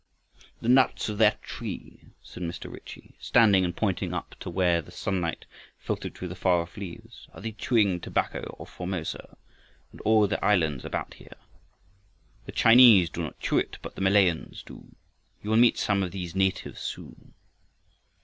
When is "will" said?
15.51-15.57